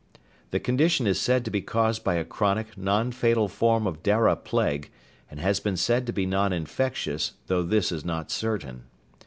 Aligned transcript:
The 0.49 0.59
condition 0.59 1.05
is 1.05 1.19
said 1.21 1.45
to 1.45 1.51
be 1.51 1.61
caused 1.61 2.03
by 2.03 2.15
a 2.15 2.25
chronic, 2.25 2.75
nonfatal 2.75 3.47
form 3.51 3.85
of 3.85 4.01
Dara 4.01 4.35
plague 4.35 4.89
and 5.29 5.39
has 5.39 5.59
been 5.59 5.77
said 5.77 6.07
to 6.07 6.11
be 6.11 6.25
noninfectious, 6.25 7.33
though 7.45 7.61
this 7.61 7.91
is 7.91 8.03
not 8.03 8.31
certain. 8.31 8.85